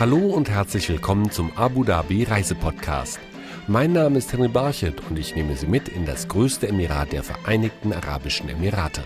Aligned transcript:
Hallo 0.00 0.16
und 0.16 0.48
herzlich 0.48 0.88
willkommen 0.88 1.30
zum 1.30 1.54
Abu 1.58 1.84
Dhabi 1.84 2.24
Reisepodcast. 2.24 3.20
Mein 3.66 3.92
Name 3.92 4.16
ist 4.16 4.32
Henry 4.32 4.48
Barchet 4.48 4.94
und 5.10 5.18
ich 5.18 5.36
nehme 5.36 5.54
Sie 5.54 5.66
mit 5.66 5.90
in 5.90 6.06
das 6.06 6.26
größte 6.26 6.68
Emirat 6.68 7.12
der 7.12 7.22
Vereinigten 7.22 7.92
Arabischen 7.92 8.48
Emirate. 8.48 9.04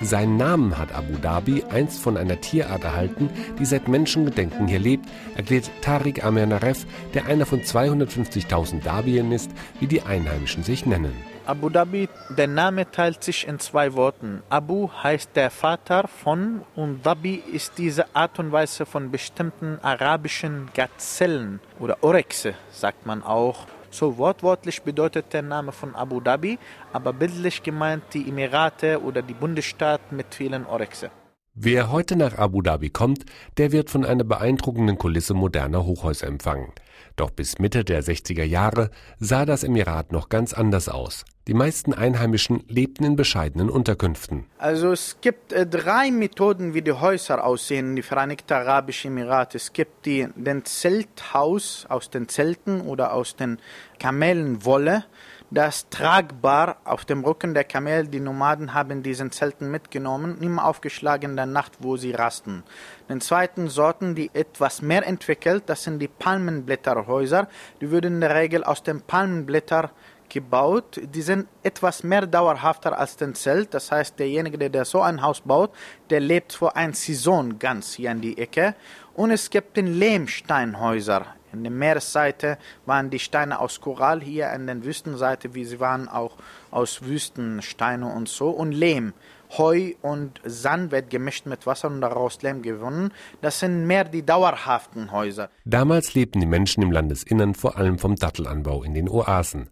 Seinen 0.00 0.36
Namen 0.36 0.78
hat 0.78 0.94
Abu 0.94 1.18
Dhabi 1.20 1.64
einst 1.68 2.00
von 2.00 2.16
einer 2.16 2.40
Tierart 2.40 2.84
erhalten, 2.84 3.28
die 3.58 3.64
seit 3.64 3.88
Menschengedenken 3.88 4.68
hier 4.68 4.78
lebt, 4.78 5.08
erklärt 5.34 5.68
Tariq 5.82 6.22
Amer 6.22 6.46
Naref, 6.46 6.86
der 7.12 7.26
einer 7.26 7.44
von 7.44 7.62
250.000 7.62 8.84
Dhabiern 8.84 9.32
ist, 9.32 9.50
wie 9.80 9.88
die 9.88 10.02
Einheimischen 10.02 10.62
sich 10.62 10.86
nennen. 10.86 11.29
Abu 11.50 11.68
Dhabi, 11.68 12.08
der 12.28 12.46
Name 12.46 12.88
teilt 12.92 13.24
sich 13.24 13.48
in 13.48 13.58
zwei 13.58 13.94
Worten. 13.94 14.44
Abu 14.50 14.88
heißt 15.02 15.34
der 15.34 15.50
Vater 15.50 16.06
von 16.06 16.62
und 16.76 17.04
Dhabi 17.04 17.42
ist 17.52 17.76
diese 17.76 18.14
Art 18.14 18.38
und 18.38 18.52
Weise 18.52 18.86
von 18.86 19.10
bestimmten 19.10 19.80
arabischen 19.82 20.68
Gazellen 20.74 21.58
oder 21.80 21.96
Orexe, 22.02 22.54
sagt 22.70 23.04
man 23.04 23.24
auch. 23.24 23.66
So 23.90 24.16
wortwörtlich 24.16 24.80
bedeutet 24.82 25.32
der 25.32 25.42
Name 25.42 25.72
von 25.72 25.96
Abu 25.96 26.20
Dhabi, 26.20 26.56
aber 26.92 27.12
bildlich 27.12 27.64
gemeint 27.64 28.04
die 28.14 28.28
Emirate 28.28 29.02
oder 29.02 29.20
die 29.20 29.34
Bundesstaat 29.34 30.12
mit 30.12 30.32
vielen 30.32 30.64
Orexe. 30.66 31.10
Wer 31.54 31.90
heute 31.90 32.14
nach 32.14 32.38
Abu 32.38 32.62
Dhabi 32.62 32.90
kommt, 32.90 33.24
der 33.56 33.72
wird 33.72 33.90
von 33.90 34.04
einer 34.04 34.22
beeindruckenden 34.22 34.98
Kulisse 34.98 35.34
moderner 35.34 35.84
Hochhäuser 35.84 36.28
empfangen. 36.28 36.72
Doch 37.16 37.30
bis 37.30 37.58
Mitte 37.58 37.84
der 37.84 38.04
60er 38.04 38.44
Jahre 38.44 38.90
sah 39.18 39.44
das 39.44 39.64
Emirat 39.64 40.12
noch 40.12 40.28
ganz 40.28 40.52
anders 40.52 40.88
aus. 40.88 41.24
Die 41.48 41.54
meisten 41.54 41.92
Einheimischen 41.92 42.62
lebten 42.68 43.02
in 43.02 43.16
bescheidenen 43.16 43.68
Unterkünften. 43.68 44.46
Also 44.58 44.92
es 44.92 45.16
gibt 45.20 45.52
äh, 45.52 45.66
drei 45.66 46.12
Methoden, 46.12 46.72
wie 46.72 46.82
die 46.82 46.92
Häuser 46.92 47.42
aussehen 47.44 47.90
in 47.90 47.96
die 47.96 48.02
Vereinigten 48.02 48.52
Arabischen 48.52 49.10
Emirate. 49.10 49.56
Es 49.56 49.72
gibt 49.72 50.06
die, 50.06 50.28
den 50.36 50.64
Zelthaus 50.64 51.84
aus 51.88 52.10
den 52.10 52.28
Zelten 52.28 52.82
oder 52.82 53.12
aus 53.12 53.34
den 53.34 53.58
Kamelenwolle 53.98 55.04
das 55.50 55.88
tragbar 55.88 56.76
auf 56.84 57.04
dem 57.04 57.24
Rücken 57.24 57.54
der 57.54 57.64
Kamel. 57.64 58.06
Die 58.06 58.20
Nomaden 58.20 58.72
haben 58.72 59.02
diesen 59.02 59.32
Zelten 59.32 59.70
mitgenommen, 59.70 60.40
immer 60.40 60.64
aufgeschlagen 60.64 61.30
in 61.30 61.36
der 61.36 61.46
Nacht, 61.46 61.72
wo 61.80 61.96
sie 61.96 62.12
rasten. 62.12 62.62
Den 63.08 63.20
zweiten 63.20 63.68
Sorten, 63.68 64.14
die 64.14 64.30
etwas 64.32 64.80
mehr 64.80 65.06
entwickelt, 65.06 65.64
das 65.66 65.82
sind 65.82 65.98
die 65.98 66.08
Palmenblätterhäuser. 66.08 67.48
Die 67.80 67.90
würden 67.90 68.14
in 68.14 68.20
der 68.20 68.36
Regel 68.36 68.62
aus 68.62 68.82
den 68.82 69.02
Palmenblättern 69.02 69.90
gebaut. 70.28 71.00
Die 71.02 71.22
sind 71.22 71.48
etwas 71.64 72.04
mehr 72.04 72.26
dauerhafter 72.26 72.96
als 72.96 73.16
den 73.16 73.34
Zelt. 73.34 73.74
Das 73.74 73.90
heißt, 73.90 74.18
derjenige, 74.20 74.70
der 74.70 74.84
so 74.84 75.02
ein 75.02 75.20
Haus 75.20 75.40
baut, 75.40 75.72
der 76.08 76.20
lebt 76.20 76.52
vor 76.52 76.76
einer 76.76 76.94
Saison 76.94 77.58
ganz 77.58 77.94
hier 77.94 78.12
an 78.12 78.20
die 78.20 78.38
Ecke. 78.38 78.76
Und 79.14 79.32
es 79.32 79.50
gibt 79.50 79.76
den 79.76 79.88
Lehmsteinhäuser 79.88 81.26
an 81.52 81.62
der 81.62 81.72
Meeresseite 81.72 82.58
waren 82.86 83.10
die 83.10 83.18
Steine 83.18 83.60
aus 83.60 83.80
Korall, 83.80 84.20
hier 84.20 84.50
an 84.50 84.66
der 84.66 84.84
Wüstenseite, 84.84 85.54
wie 85.54 85.64
sie 85.64 85.80
waren, 85.80 86.08
auch 86.08 86.36
aus 86.70 87.02
Wüstensteine 87.02 88.06
und 88.06 88.28
so. 88.28 88.50
Und 88.50 88.72
Lehm. 88.72 89.12
Heu 89.58 89.94
und 90.00 90.40
Sand 90.44 90.92
wird 90.92 91.10
gemischt 91.10 91.46
mit 91.46 91.66
Wasser 91.66 91.88
und 91.88 92.00
daraus 92.00 92.40
Lehm 92.42 92.62
gewonnen. 92.62 93.12
Das 93.40 93.58
sind 93.58 93.86
mehr 93.86 94.04
die 94.04 94.24
dauerhaften 94.24 95.10
Häuser. 95.10 95.50
Damals 95.64 96.14
lebten 96.14 96.40
die 96.40 96.46
Menschen 96.46 96.84
im 96.84 96.92
Landesinnern 96.92 97.54
vor 97.54 97.76
allem 97.76 97.98
vom 97.98 98.14
Dattelanbau 98.14 98.84
in 98.84 98.94
den 98.94 99.08
Oasen. 99.08 99.68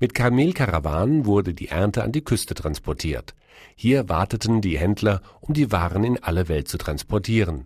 Mit 0.00 0.14
Kamelkarawanen 0.14 1.26
wurde 1.26 1.54
die 1.54 1.68
Ernte 1.68 2.02
an 2.02 2.12
die 2.12 2.24
Küste 2.24 2.54
transportiert. 2.54 3.34
Hier 3.76 4.08
warteten 4.08 4.60
die 4.60 4.78
Händler, 4.78 5.20
um 5.40 5.54
die 5.54 5.70
Waren 5.70 6.04
in 6.04 6.22
alle 6.22 6.48
Welt 6.48 6.68
zu 6.68 6.78
transportieren. 6.78 7.64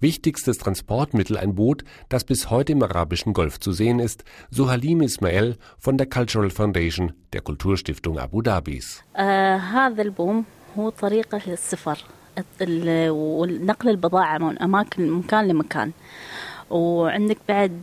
Wichtigstes 0.00 0.56
Transportmittel 0.56 1.36
ein 1.36 1.54
Boot, 1.54 1.84
das 2.08 2.24
bis 2.24 2.48
heute 2.48 2.72
im 2.72 2.82
arabischen 2.82 3.34
Golf 3.34 3.60
zu 3.60 3.72
sehen 3.72 3.98
ist, 3.98 4.24
so 4.50 4.70
Halim 4.70 5.02
Ismail 5.02 5.56
von 5.78 5.98
der 5.98 6.08
Cultural 6.08 6.48
Foundation 6.50 7.12
der 7.34 7.42
Kulturstiftung 7.42 8.18
Abu 8.18 8.40
Dhabis. 8.40 9.02
هذا 9.14 10.02
البوم 10.02 10.44
هو 10.78 10.88
طريقة 10.90 11.40
للسفر 11.46 11.98
ونقل 12.60 13.88
البضاعة 13.88 14.38
من 14.38 14.58
أماكن 14.58 15.10
مكان 15.10 15.48
لمكان 15.48 15.92
وعندك 16.70 17.38
بعد 17.48 17.82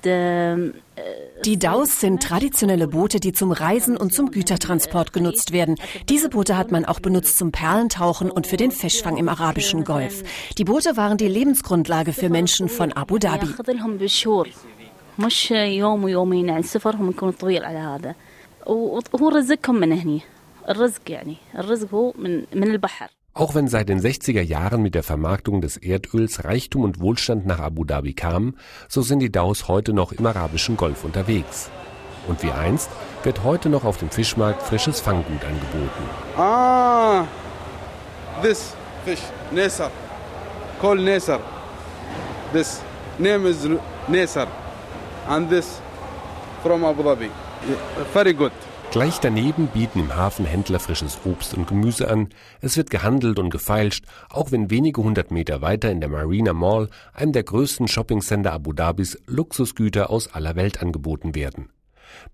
die 1.45 1.59
Daus 1.59 1.99
sind 2.01 2.21
traditionelle 2.23 2.87
Boote, 2.87 3.19
die 3.19 3.31
zum 3.31 3.51
Reisen 3.51 3.95
und 3.95 4.13
zum 4.13 4.31
Gütertransport 4.31 5.13
genutzt 5.13 5.51
werden. 5.51 5.75
Diese 6.09 6.29
Boote 6.29 6.57
hat 6.57 6.71
man 6.71 6.85
auch 6.85 6.99
benutzt 6.99 7.37
zum 7.37 7.51
Perlentauchen 7.51 8.31
und 8.31 8.47
für 8.47 8.57
den 8.57 8.71
Fischfang 8.71 9.17
im 9.17 9.29
arabischen 9.29 9.83
Golf. 9.83 10.23
Die 10.57 10.63
Boote 10.63 10.97
waren 10.97 11.17
die 11.17 11.27
Lebensgrundlage 11.27 12.13
für 12.13 12.29
Menschen 12.29 12.69
von 12.69 12.91
Abu 12.93 13.17
Dhabi. 13.17 13.47
وهو 18.67 19.29
رزقهم 19.29 19.75
من 19.75 19.91
هني 19.93 20.21
الرزق 20.69 21.11
يعني 21.11 21.35
الرزق 21.55 21.93
هو 21.93 22.13
من 22.17 22.43
من 22.53 22.71
البحر 22.71 23.09
auch 23.34 23.54
wenn 23.54 23.68
seit 23.68 23.88
den 23.88 24.00
60er 24.00 24.42
Jahren 24.42 24.82
mit 24.82 24.94
der 24.94 25.02
Vermarktung 25.02 25.60
des 25.60 25.76
Erdöls 25.76 26.44
Reichtum 26.44 26.84
und 26.84 27.00
Wohlstand 27.00 27.46
nach 27.46 27.60
Abu 27.60 27.84
Dhabi 27.84 28.12
kam, 28.12 28.56
so 28.88 29.02
sind 29.02 29.20
die 29.20 29.32
Daus 29.32 29.68
heute 29.68 29.92
noch 29.92 30.12
im 30.12 30.26
arabischen 30.26 30.76
Golf 30.76 31.04
unterwegs. 31.04 31.70
Und 32.28 32.42
wie 32.42 32.52
einst 32.52 32.90
wird 33.24 33.42
heute 33.42 33.68
noch 33.68 33.84
auf 33.84 33.96
dem 33.96 34.10
Fischmarkt 34.10 34.62
frisches 34.62 35.00
Fanggut 35.00 35.44
angeboten. 35.44 36.04
Ah, 36.36 37.24
this 38.42 38.74
fish, 39.04 39.22
Nesar, 39.50 39.90
called 40.80 41.00
Nesar. 41.00 41.40
This 42.52 42.80
name 43.18 43.48
is 43.48 43.66
Nesar, 44.08 44.46
and 45.28 45.48
this 45.48 45.80
from 46.62 46.84
Abu 46.84 47.02
Dhabi. 47.02 47.30
Very 48.12 48.34
good. 48.34 48.52
Gleich 48.92 49.20
daneben 49.20 49.68
bieten 49.68 50.00
im 50.00 50.14
Hafen 50.16 50.44
Händler 50.44 50.78
frisches 50.78 51.18
Obst 51.24 51.54
und 51.54 51.66
Gemüse 51.66 52.10
an. 52.10 52.28
Es 52.60 52.76
wird 52.76 52.90
gehandelt 52.90 53.38
und 53.38 53.48
gefeilscht, 53.48 54.04
auch 54.28 54.52
wenn 54.52 54.70
wenige 54.70 55.02
hundert 55.02 55.30
Meter 55.30 55.62
weiter 55.62 55.90
in 55.90 56.00
der 56.00 56.10
Marina 56.10 56.52
Mall, 56.52 56.90
einem 57.14 57.32
der 57.32 57.42
größten 57.42 57.88
Shoppingcenter 57.88 58.52
Abu 58.52 58.74
Dhabis, 58.74 59.18
Luxusgüter 59.26 60.10
aus 60.10 60.34
aller 60.34 60.56
Welt 60.56 60.82
angeboten 60.82 61.34
werden. 61.34 61.70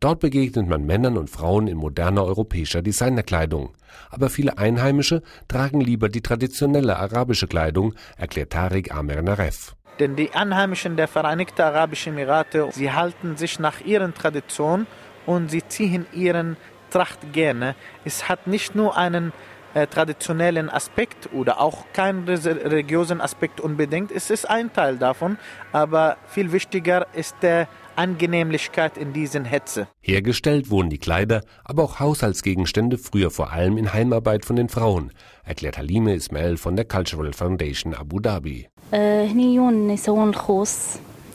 Dort 0.01 0.19
begegnet 0.19 0.67
man 0.67 0.85
Männern 0.85 1.17
und 1.17 1.31
Frauen 1.31 1.69
in 1.69 1.77
moderner 1.77 2.25
europäischer 2.25 2.83
Designerkleidung. 2.83 3.77
Aber 4.11 4.29
viele 4.29 4.59
Einheimische 4.59 5.23
tragen 5.47 5.81
lieber 5.81 6.09
die 6.09 6.23
traditionelle 6.23 6.97
arabische 6.97 7.47
Kleidung, 7.47 7.95
erklärt 8.17 8.51
Tariq 8.51 8.91
Amer 8.91 9.23
Naref. 9.23 9.77
Denn 10.01 10.17
die 10.17 10.33
Einheimischen 10.33 10.97
der 10.97 11.07
Vereinigten 11.07 11.63
Arabischen 11.63 12.15
Emirate, 12.15 12.69
sie 12.73 12.91
halten 12.91 13.37
sich 13.37 13.61
nach 13.61 13.81
ihren 13.81 14.13
Traditionen 14.13 14.89
und 15.29 15.51
sie 15.51 15.63
ziehen 15.69 16.07
ihren 16.13 16.57
Tracht 16.91 17.35
gerne. 17.35 17.75
Es 18.07 18.31
hat 18.31 18.47
nicht 18.47 18.75
nur 18.75 18.97
einen 18.97 19.33
äh, 19.75 19.87
traditionellen 19.87 20.71
Aspekt 20.71 21.29
oder 21.35 21.61
auch 21.61 21.85
keinen 21.93 22.27
religiösen 22.27 23.21
Aspekt 23.21 23.61
unbedingt. 23.61 24.11
Es 24.11 24.31
ist 24.31 24.49
ein 24.49 24.73
Teil 24.73 24.97
davon, 24.97 25.37
aber 25.71 26.17
viel 26.29 26.51
wichtiger 26.53 27.07
ist 27.13 27.37
der 27.43 27.69
Angenehmlichkeit 27.95 28.97
in 28.97 29.13
diesen 29.13 29.45
Hetze. 29.45 29.89
Hergestellt 30.01 30.71
wurden 30.71 30.89
die 30.89 30.99
Kleider, 30.99 31.43
aber 31.63 31.83
auch 31.83 32.01
Haushaltsgegenstände 32.01 32.97
früher 32.97 33.31
vor 33.31 33.53
allem 33.53 33.77
in 33.77 33.93
Heimarbeit 33.93 34.47
von 34.47 34.57
den 34.57 34.71
Frauen, 34.71 35.13
erklärt 35.45 35.77
Halime 35.77 36.15
Ismail 36.15 36.57
von 36.57 36.75
der 36.75 36.87
Cultural 36.87 37.35
Foundation 37.35 37.93
Abu 37.93 38.21
Dhabi. 38.21 38.69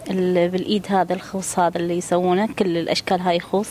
بالايد 0.08 0.86
هذا 0.88 1.14
الخوص 1.14 1.58
هذا 1.58 1.78
اللي 1.78 1.98
يسوونه 1.98 2.48
كل 2.58 2.76
الاشكال 2.76 3.20
هاي 3.20 3.40
خوص 3.40 3.68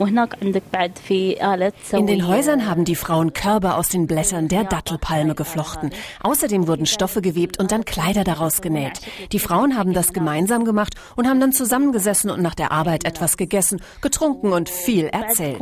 وهناك 0.00 0.36
عندك 0.42 0.62
بعد 0.72 0.98
في 1.08 1.54
آلة 1.54 1.72
In 1.92 2.06
den 2.06 2.26
Häusern 2.26 2.66
haben 2.66 2.84
die 2.84 2.94
Frauen 2.94 3.32
Körbe 3.32 3.74
aus 3.74 3.88
den 3.88 4.06
Blättern 4.06 4.48
der 4.48 4.64
Dattelpalme 4.64 5.34
geflochten. 5.34 5.90
Außerdem 6.22 6.68
wurden 6.68 6.86
Stoffe 6.86 7.20
gewebt 7.20 7.58
und 7.58 7.72
dann 7.72 7.84
Kleider 7.84 8.24
daraus 8.24 8.60
genäht. 8.60 9.00
Die 9.32 9.38
Frauen 9.38 9.76
haben 9.76 9.92
das 9.92 10.12
gemeinsam 10.12 10.64
gemacht 10.64 10.94
und 11.16 11.28
haben 11.28 11.40
dann 11.40 11.52
zusammengesessen 11.52 12.30
und 12.30 12.42
nach 12.42 12.54
der 12.54 12.72
Arbeit 12.72 13.04
etwas 13.04 13.36
gegessen, 13.36 13.80
getrunken 14.00 14.52
und 14.52 14.68
viel 14.68 15.06
erzählt. 15.06 15.60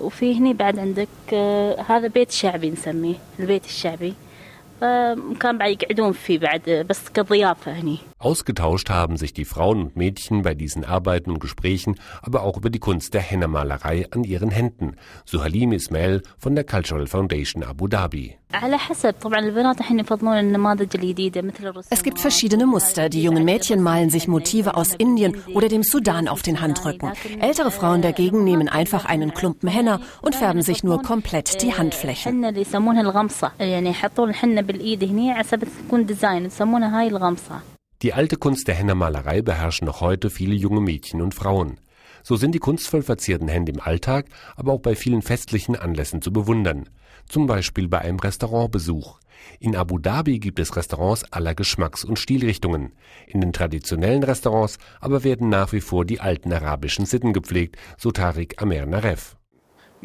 وفي 0.00 0.38
هني 0.38 0.54
بعد 0.54 0.78
عندك 0.78 1.34
هذا 1.88 2.08
بيت 2.08 2.30
شعبي 2.30 2.70
نسميه 2.70 3.14
البيت 3.40 3.64
الشعبي 3.64 4.14
كان 5.40 5.58
بعد 5.58 5.70
يقعدون 5.70 6.12
فيه 6.12 6.38
بعد 6.38 6.86
بس 6.88 7.08
كضيافة 7.08 7.72
هني 7.72 7.98
Ausgetauscht 8.17 8.89
haben 8.89 9.17
sich 9.17 9.33
die 9.33 9.45
Frauen 9.45 9.83
und 9.83 9.97
Mädchen 9.97 10.41
bei 10.41 10.55
diesen 10.55 10.85
Arbeiten 10.85 11.31
und 11.31 11.39
Gesprächen 11.39 11.95
aber 12.21 12.43
auch 12.43 12.57
über 12.57 12.69
die 12.69 12.79
Kunst 12.79 13.13
der 13.13 13.21
Henna-Malerei 13.21 14.07
an 14.09 14.23
ihren 14.23 14.49
Händen, 14.49 14.95
so 15.25 15.43
Halim 15.43 15.73
Ismail 15.73 16.23
von 16.37 16.55
der 16.55 16.63
Cultural 16.63 17.07
Foundation 17.07 17.63
Abu 17.63 17.87
Dhabi. 17.87 18.37
Es 21.89 22.03
gibt 22.03 22.19
verschiedene 22.19 22.65
Muster. 22.65 23.09
Die 23.09 23.21
jungen 23.21 23.43
Mädchen 23.43 23.83
malen 23.83 24.09
sich 24.09 24.29
Motive 24.29 24.75
aus 24.75 24.93
Indien 24.95 25.35
oder 25.53 25.67
dem 25.67 25.83
Sudan 25.83 26.29
auf 26.29 26.41
den 26.41 26.61
Handrücken. 26.61 27.11
Ältere 27.41 27.69
Frauen 27.69 28.01
dagegen 28.01 28.45
nehmen 28.45 28.69
einfach 28.69 29.05
einen 29.05 29.33
Klumpen 29.33 29.67
Henna 29.67 29.99
und 30.21 30.35
färben 30.35 30.61
sich 30.61 30.83
nur 30.83 31.01
komplett 31.01 31.61
die 31.61 31.73
Handflächen. 31.73 32.43
Die 38.01 38.13
alte 38.13 38.35
Kunst 38.35 38.67
der 38.67 38.75
Hennermalerei 38.75 39.41
beherrschen 39.41 39.85
noch 39.85 40.01
heute 40.01 40.29
viele 40.29 40.53
junge 40.53 40.81
Mädchen 40.81 41.21
und 41.21 41.33
Frauen. 41.33 41.79
So 42.23 42.35
sind 42.35 42.53
die 42.53 42.59
kunstvoll 42.59 43.03
verzierten 43.03 43.47
Hände 43.47 43.71
im 43.71 43.79
Alltag, 43.79 44.25
aber 44.55 44.73
auch 44.73 44.81
bei 44.81 44.95
vielen 44.95 45.21
festlichen 45.21 45.75
Anlässen 45.75 46.21
zu 46.21 46.33
bewundern. 46.33 46.89
Zum 47.27 47.47
Beispiel 47.47 47.87
bei 47.87 47.99
einem 47.99 48.19
Restaurantbesuch. 48.19 49.19
In 49.59 49.75
Abu 49.75 49.99
Dhabi 49.99 50.39
gibt 50.39 50.59
es 50.59 50.75
Restaurants 50.75 51.23
aller 51.31 51.53
Geschmacks- 51.53 52.03
und 52.03 52.19
Stilrichtungen. 52.19 52.93
In 53.27 53.41
den 53.41 53.53
traditionellen 53.53 54.23
Restaurants 54.23 54.77
aber 54.99 55.23
werden 55.23 55.49
nach 55.49 55.71
wie 55.71 55.81
vor 55.81 56.03
die 56.03 56.19
alten 56.19 56.51
arabischen 56.51 57.05
Sitten 57.05 57.31
gepflegt, 57.31 57.77
so 57.97 58.11
Tariq 58.11 58.61
Amer 58.61 58.85
Naref. 58.85 59.37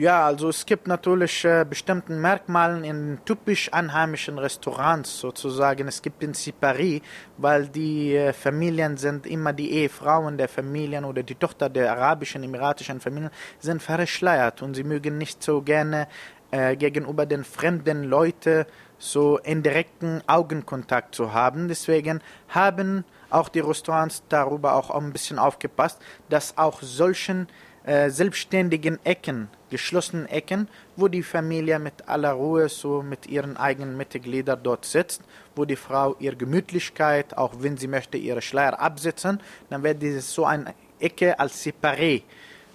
Ja, 0.00 0.24
also 0.24 0.48
es 0.48 0.64
gibt 0.64 0.86
natürlich 0.86 1.44
äh, 1.44 1.66
bestimmte 1.68 2.14
Merkmale 2.14 2.86
in 2.86 3.18
typisch 3.26 3.70
einheimischen 3.70 4.38
Restaurants 4.38 5.20
sozusagen. 5.20 5.88
Es 5.88 6.00
gibt 6.00 6.22
in 6.22 6.32
Sipari, 6.32 7.02
weil 7.36 7.68
die 7.68 8.16
äh, 8.16 8.32
Familien 8.32 8.96
sind 8.96 9.26
immer 9.26 9.52
die 9.52 9.70
Ehefrauen 9.72 10.38
der 10.38 10.48
Familien 10.48 11.04
oder 11.04 11.22
die 11.22 11.34
Tochter 11.34 11.68
der 11.68 11.92
arabischen, 11.92 12.42
emiratischen 12.42 12.98
Familien 12.98 13.30
sind 13.58 13.82
verschleiert 13.82 14.62
und 14.62 14.72
sie 14.72 14.84
mögen 14.84 15.18
nicht 15.18 15.42
so 15.42 15.60
gerne 15.60 16.08
äh, 16.50 16.76
gegenüber 16.76 17.26
den 17.26 17.44
fremden 17.44 18.04
Leuten 18.04 18.64
so 18.96 19.36
indirekten 19.36 20.22
Augenkontakt 20.26 21.14
zu 21.14 21.34
haben. 21.34 21.68
Deswegen 21.68 22.22
haben 22.48 23.04
auch 23.28 23.50
die 23.50 23.60
Restaurants 23.60 24.22
darüber 24.30 24.76
auch 24.76 24.88
ein 24.88 25.12
bisschen 25.12 25.38
aufgepasst, 25.38 25.98
dass 26.30 26.56
auch 26.56 26.80
solchen 26.80 27.42
äh, 27.42 27.69
selbstständigen 27.84 28.98
Ecken, 29.04 29.48
geschlossenen 29.70 30.26
Ecken, 30.26 30.68
wo 30.96 31.08
die 31.08 31.22
Familie 31.22 31.78
mit 31.78 32.08
aller 32.08 32.32
Ruhe 32.32 32.68
so 32.68 33.02
mit 33.02 33.26
ihren 33.26 33.56
eigenen 33.56 33.96
Mitgliedern 33.96 34.60
dort 34.62 34.84
sitzt, 34.84 35.22
wo 35.56 35.64
die 35.64 35.76
Frau 35.76 36.14
ihre 36.18 36.36
Gemütlichkeit, 36.36 37.36
auch 37.38 37.54
wenn 37.58 37.76
sie 37.76 37.88
möchte, 37.88 38.18
ihre 38.18 38.42
Schleier 38.42 38.78
absetzen, 38.78 39.40
dann 39.70 39.82
wird 39.82 40.02
dieses 40.02 40.32
so 40.32 40.44
eine 40.44 40.74
Ecke 40.98 41.38
als 41.38 41.64
separé 41.64 42.22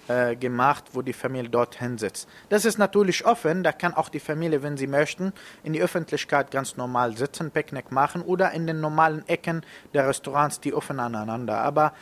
äh, 0.08 0.36
gemacht, 0.36 0.84
wo 0.92 1.02
die 1.02 1.12
Familie 1.12 1.50
dort 1.50 1.76
hinsetzt. 1.78 2.28
Das 2.48 2.64
ist 2.64 2.78
natürlich 2.78 3.24
offen, 3.24 3.62
da 3.62 3.72
kann 3.72 3.94
auch 3.94 4.08
die 4.08 4.20
Familie, 4.20 4.62
wenn 4.62 4.76
sie 4.76 4.86
möchten, 4.86 5.32
in 5.64 5.72
die 5.72 5.82
Öffentlichkeit 5.82 6.50
ganz 6.50 6.76
normal 6.76 7.16
sitzen, 7.16 7.50
Picknick 7.50 7.90
machen 7.92 8.22
oder 8.22 8.52
in 8.52 8.66
den 8.66 8.80
normalen 8.80 9.26
Ecken 9.28 9.64
der 9.94 10.08
Restaurants, 10.08 10.60
die 10.60 10.74
offen 10.74 11.00
aneinander. 11.00 11.58
Aber 11.58 11.92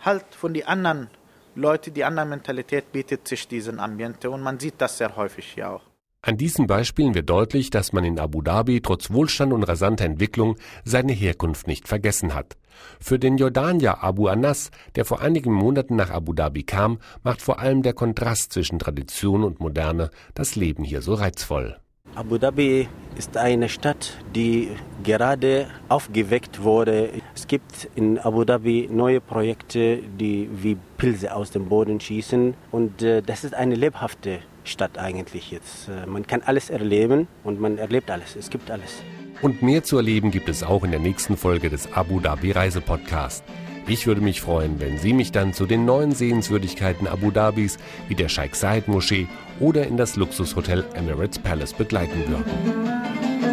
halt 0.00 0.24
von 0.34 0.52
den 0.54 0.66
anderen 0.66 1.08
Leuten, 1.56 1.94
die 1.94 2.04
andere 2.04 2.26
Mentalität 2.26 2.92
bietet 2.92 3.28
sich 3.28 3.46
diesen 3.48 3.78
Ambiente 3.78 4.30
und 4.30 4.42
man 4.42 4.58
sieht 4.58 4.74
das 4.78 4.98
sehr 4.98 5.16
häufig 5.16 5.46
hier 5.54 5.70
auch. 5.70 5.82
An 6.26 6.38
diesen 6.38 6.66
Beispielen 6.66 7.14
wird 7.14 7.28
deutlich, 7.28 7.68
dass 7.68 7.92
man 7.92 8.02
in 8.02 8.18
Abu 8.18 8.40
Dhabi 8.40 8.80
trotz 8.80 9.10
Wohlstand 9.10 9.52
und 9.52 9.62
rasanter 9.62 10.06
Entwicklung 10.06 10.56
seine 10.82 11.12
Herkunft 11.12 11.66
nicht 11.66 11.86
vergessen 11.86 12.34
hat. 12.34 12.56
Für 12.98 13.18
den 13.18 13.36
Jordanier 13.36 14.02
Abu 14.02 14.28
Anas, 14.28 14.70
der 14.96 15.04
vor 15.04 15.20
einigen 15.20 15.52
Monaten 15.52 15.96
nach 15.96 16.10
Abu 16.10 16.32
Dhabi 16.32 16.62
kam, 16.62 16.98
macht 17.22 17.42
vor 17.42 17.58
allem 17.58 17.82
der 17.82 17.92
Kontrast 17.92 18.54
zwischen 18.54 18.78
Tradition 18.78 19.44
und 19.44 19.60
Moderne 19.60 20.10
das 20.32 20.56
Leben 20.56 20.82
hier 20.82 21.02
so 21.02 21.12
reizvoll. 21.12 21.78
Abu 22.14 22.38
Dhabi 22.38 22.88
ist 23.16 23.36
eine 23.36 23.68
Stadt, 23.68 24.18
die 24.34 24.70
gerade 25.02 25.66
aufgeweckt 25.88 26.62
wurde. 26.62 27.10
Es 27.34 27.46
gibt 27.46 27.88
in 27.94 28.18
Abu 28.18 28.44
Dhabi 28.44 28.88
neue 28.90 29.20
Projekte, 29.20 29.98
die 29.98 30.48
wie 30.52 30.76
Pilze 30.96 31.34
aus 31.34 31.50
dem 31.50 31.68
Boden 31.68 32.00
schießen. 32.00 32.54
Und 32.70 33.02
äh, 33.02 33.22
das 33.22 33.44
ist 33.44 33.54
eine 33.54 33.74
lebhafte 33.74 34.40
Stadt 34.64 34.98
eigentlich 34.98 35.50
jetzt. 35.50 35.88
Äh, 35.88 36.06
man 36.06 36.26
kann 36.26 36.42
alles 36.42 36.70
erleben 36.70 37.28
und 37.44 37.60
man 37.60 37.78
erlebt 37.78 38.10
alles. 38.10 38.36
Es 38.36 38.50
gibt 38.50 38.70
alles. 38.70 39.02
Und 39.42 39.62
mehr 39.62 39.84
zu 39.84 39.96
erleben 39.96 40.30
gibt 40.30 40.48
es 40.48 40.62
auch 40.62 40.84
in 40.84 40.90
der 40.90 41.00
nächsten 41.00 41.36
Folge 41.36 41.68
des 41.68 41.92
Abu 41.92 42.20
Dhabi 42.20 42.52
Reisepodcast. 42.52 43.44
Ich 43.86 44.06
würde 44.06 44.22
mich 44.22 44.40
freuen, 44.40 44.80
wenn 44.80 44.96
Sie 44.96 45.12
mich 45.12 45.30
dann 45.30 45.52
zu 45.52 45.66
den 45.66 45.84
neuen 45.84 46.12
Sehenswürdigkeiten 46.12 47.06
Abu 47.06 47.30
Dhabis 47.30 47.76
wie 48.08 48.14
der 48.14 48.30
Sheikh 48.30 48.54
Zayed 48.54 48.88
Moschee 48.88 49.26
oder 49.60 49.86
in 49.86 49.98
das 49.98 50.16
Luxushotel 50.16 50.86
Emirates 50.94 51.38
Palace 51.38 51.74
begleiten 51.74 52.26
würden. 52.26 53.03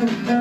Thank 0.02 0.30
you. 0.30 0.41